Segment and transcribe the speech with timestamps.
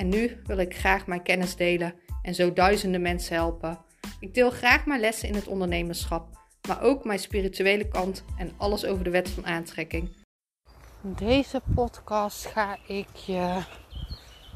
[0.00, 3.78] en nu wil ik graag mijn kennis delen en zo duizenden mensen helpen.
[4.20, 6.28] Ik deel graag mijn lessen in het ondernemerschap,
[6.68, 10.16] maar ook mijn spirituele kant en alles over de wet van aantrekking.
[11.02, 13.62] In deze podcast ga ik je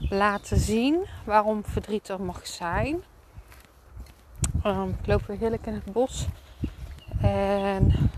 [0.08, 3.02] laten zien waarom verdriet er mag zijn.
[4.66, 6.26] Um, ik loop weer heerlijk in het bos.
[7.20, 8.10] En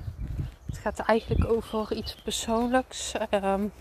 [0.66, 3.12] het gaat eigenlijk over iets persoonlijks.
[3.30, 3.72] Um,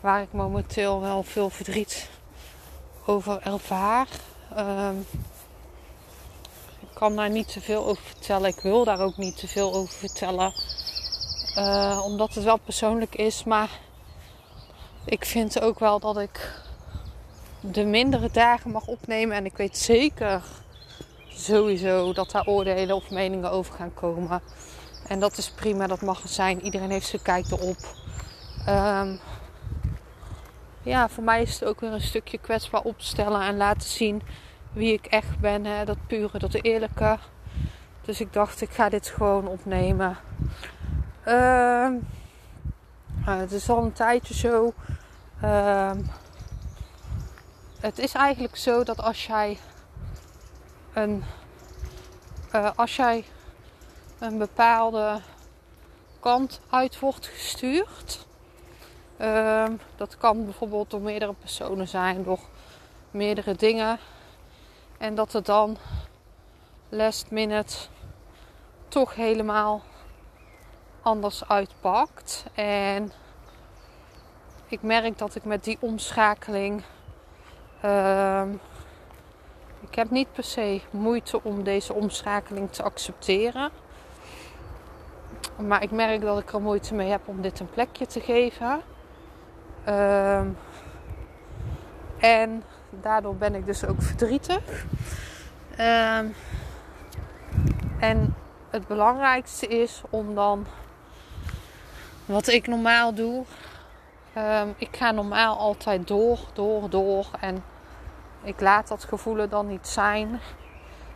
[0.00, 2.14] waar ik momenteel wel veel verdriet
[3.06, 4.06] over ervaar.
[4.58, 5.06] Um,
[6.80, 8.50] ik kan daar niet te veel over vertellen.
[8.50, 10.52] Ik wil daar ook niet te veel over vertellen.
[11.58, 13.44] Uh, omdat het wel persoonlijk is.
[13.44, 13.70] Maar
[15.04, 16.52] ik vind ook wel dat ik
[17.60, 19.36] de mindere dagen mag opnemen.
[19.36, 20.42] En ik weet zeker
[21.28, 24.42] sowieso dat daar oordelen of meningen over gaan komen.
[25.06, 26.62] En dat is prima, dat mag er zijn.
[26.64, 27.76] Iedereen heeft zijn kijk erop.
[28.68, 29.20] Um,
[30.86, 34.22] ja, voor mij is het ook weer een stukje kwetsbaar opstellen en laten zien
[34.72, 35.64] wie ik echt ben.
[35.64, 35.84] Hè?
[35.84, 37.18] Dat pure, dat eerlijke.
[38.04, 40.16] Dus ik dacht, ik ga dit gewoon opnemen.
[41.26, 41.88] Uh,
[43.20, 44.72] het is al een tijdje zo.
[45.44, 45.90] Uh,
[47.80, 49.58] het is eigenlijk zo dat als jij
[50.92, 51.24] een,
[52.54, 53.24] uh, als jij
[54.18, 55.20] een bepaalde
[56.20, 58.26] kant uit wordt gestuurd,
[59.20, 59.64] uh,
[59.96, 62.40] dat kan bijvoorbeeld door meerdere personen zijn, door
[63.10, 63.98] meerdere dingen.
[64.98, 65.76] En dat het dan
[66.88, 67.76] last minute
[68.88, 69.82] toch helemaal
[71.02, 72.44] anders uitpakt.
[72.54, 73.12] En
[74.68, 76.82] ik merk dat ik met die omschakeling.
[77.84, 78.42] Uh,
[79.80, 83.70] ik heb niet per se moeite om deze omschakeling te accepteren.
[85.56, 88.82] Maar ik merk dat ik er moeite mee heb om dit een plekje te geven.
[89.88, 90.40] Uh,
[92.18, 94.84] en daardoor ben ik dus ook verdrietig.
[95.78, 96.18] Uh,
[98.00, 98.34] en
[98.70, 100.66] het belangrijkste is om dan
[102.24, 103.44] wat ik normaal doe.
[104.38, 107.26] Um, ik ga normaal altijd door, door, door.
[107.40, 107.64] En
[108.42, 110.40] ik laat dat gevoel dan niet zijn.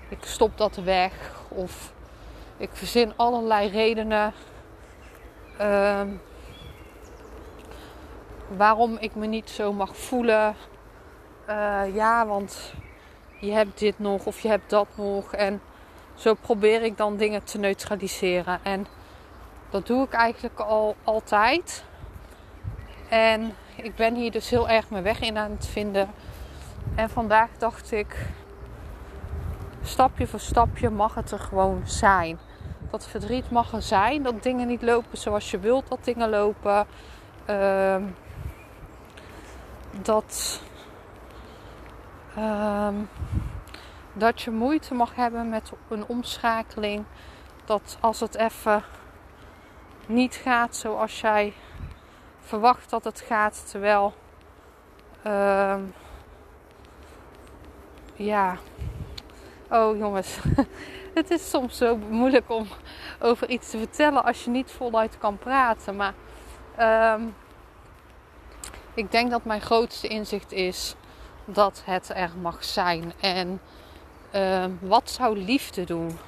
[0.09, 1.12] Ik stop dat weg.
[1.48, 1.92] Of
[2.56, 4.32] ik verzin allerlei redenen.
[5.60, 6.20] Um,
[8.56, 10.55] waarom ik me niet zo mag voelen.
[11.49, 12.75] Uh, ja, want
[13.41, 15.33] je hebt dit nog of je hebt dat nog.
[15.34, 15.61] En
[16.15, 18.60] zo probeer ik dan dingen te neutraliseren.
[18.62, 18.87] En
[19.71, 21.84] dat doe ik eigenlijk al altijd.
[23.09, 26.10] En ik ben hier dus heel erg mijn weg in aan het vinden.
[26.94, 28.27] En vandaag dacht ik,
[29.83, 32.39] stapje voor stapje mag het er gewoon zijn.
[32.91, 34.22] Dat verdriet mag er zijn.
[34.22, 36.87] Dat dingen niet lopen zoals je wilt dat dingen lopen.
[37.50, 37.97] Uh,
[39.91, 40.62] dat,
[42.39, 42.89] uh,
[44.12, 47.05] dat je moeite mag hebben met een omschakeling.
[47.65, 48.83] Dat als het even
[50.06, 51.53] niet gaat zoals jij
[52.41, 53.71] verwacht dat het gaat.
[53.71, 54.15] Terwijl,
[55.27, 55.77] uh,
[58.15, 58.57] ja.
[59.71, 60.39] Oh jongens,
[61.15, 62.67] het is soms zo moeilijk om
[63.21, 65.97] over iets te vertellen als je niet voluit kan praten.
[65.97, 66.15] Maar
[66.78, 67.15] uh,
[68.95, 70.95] ik denk dat mijn grootste inzicht is
[71.45, 73.12] dat het er mag zijn.
[73.21, 73.61] En
[74.34, 76.19] uh, wat zou liefde doen?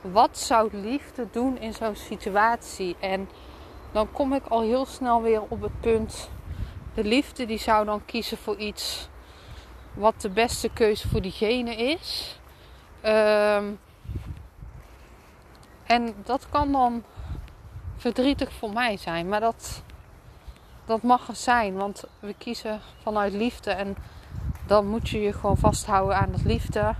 [0.00, 2.96] Wat zou liefde doen in zo'n situatie?
[3.00, 3.28] En
[3.92, 6.30] dan kom ik al heel snel weer op het punt.
[6.94, 9.08] De liefde die zou dan kiezen voor iets
[9.94, 12.38] wat de beste keuze voor diegene is.
[13.04, 13.78] Um,
[15.86, 17.04] en dat kan dan
[17.96, 19.28] verdrietig voor mij zijn.
[19.28, 19.82] Maar dat,
[20.90, 21.74] dat mag er zijn.
[21.74, 23.70] Want we kiezen vanuit liefde.
[23.70, 23.96] En
[24.66, 26.94] dan moet je je gewoon vasthouden aan dat liefde.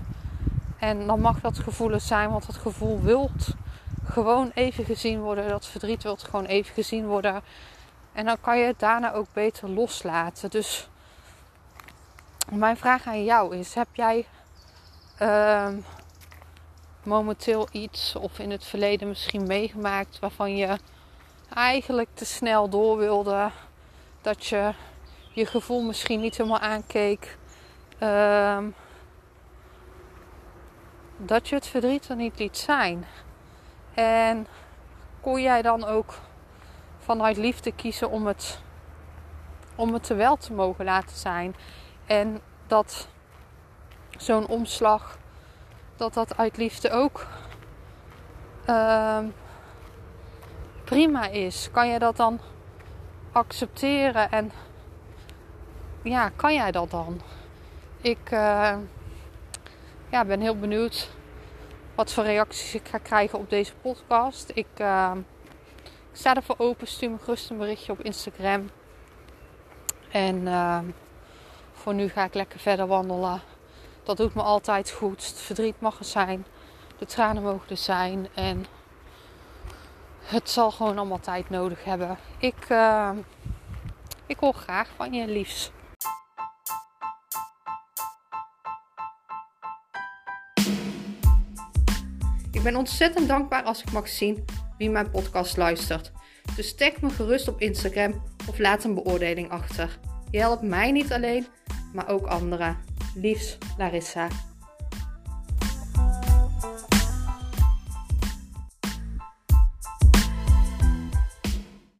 [0.78, 2.31] En dan mag dat gevoel zijn.
[2.31, 3.54] Want het gevoel wilt
[4.04, 5.48] gewoon even gezien worden.
[5.48, 7.42] Dat verdriet wilt gewoon even gezien worden.
[8.12, 10.50] En dan kan je het daarna ook beter loslaten.
[10.50, 10.88] Dus
[12.50, 14.26] mijn vraag aan jou is: heb jij
[15.22, 15.69] uh,
[17.02, 20.78] momenteel iets of in het verleden misschien meegemaakt waarvan je
[21.54, 23.50] eigenlijk te snel door wilde?
[24.20, 24.72] Dat je
[25.32, 27.38] je gevoel misschien niet helemaal aankeek.
[27.99, 28.70] ehm,
[31.17, 33.05] dat je het verdriet er niet liet zijn.
[33.94, 34.46] En
[35.20, 36.14] kon jij dan ook
[36.99, 38.61] vanuit liefde kiezen om het,
[39.75, 41.56] om het wel te mogen laten zijn.
[42.06, 43.08] En dat
[44.17, 45.19] zo'n omslag,
[45.96, 47.26] dat dat uit liefde ook
[48.64, 49.26] ehm,
[50.84, 51.69] prima is.
[51.72, 52.40] Kan je dat dan
[53.32, 54.53] accepteren en
[56.03, 57.21] ja, kan jij dat dan?
[58.00, 58.77] Ik uh,
[60.11, 61.11] ja, ben heel benieuwd
[61.94, 64.50] wat voor reacties ik ga krijgen op deze podcast.
[64.55, 64.85] Ik, ik
[66.12, 66.87] sta ervoor open.
[66.87, 68.71] Stuur me gerust een berichtje op Instagram.
[70.11, 70.79] En uh,
[71.73, 73.41] voor nu ga ik lekker verder wandelen.
[74.03, 75.27] Dat doet me altijd goed.
[75.27, 76.47] Het verdriet mag er zijn.
[76.99, 78.29] De tranen mogen er zijn.
[78.35, 78.67] En
[80.31, 82.19] het zal gewoon allemaal tijd nodig hebben.
[82.38, 83.11] Ik, uh,
[84.27, 85.71] ik hoor graag van je, liefs.
[92.53, 94.44] Ik ben ontzettend dankbaar als ik mag zien
[94.79, 96.12] wie mijn podcast luistert.
[96.56, 99.99] Dus tag me gerust op Instagram of laat een beoordeling achter.
[100.31, 101.47] Je helpt mij niet alleen,
[101.93, 102.77] maar ook anderen.
[103.15, 104.29] Liefs, Larissa.